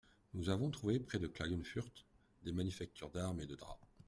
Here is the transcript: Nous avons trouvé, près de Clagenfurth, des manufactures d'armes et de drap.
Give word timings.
Nous 0.33 0.49
avons 0.49 0.71
trouvé, 0.71 0.99
près 0.99 1.19
de 1.19 1.27
Clagenfurth, 1.27 2.07
des 2.41 2.51
manufactures 2.51 3.11
d'armes 3.11 3.41
et 3.41 3.45
de 3.45 3.53
drap. 3.53 3.77